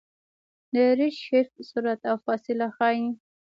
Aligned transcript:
د 0.73 0.75
ریډشفټ 0.99 1.51
سرعت 1.69 2.01
او 2.09 2.15
فاصله 2.25 2.67
ښيي. 2.77 3.05